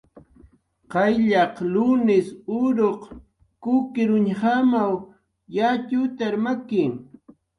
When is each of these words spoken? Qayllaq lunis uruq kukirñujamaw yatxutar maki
Qayllaq 0.91 1.55
lunis 1.73 2.27
uruq 2.61 3.01
kukirñujamaw 3.63 4.93
yatxutar 5.55 6.33
maki 6.43 6.83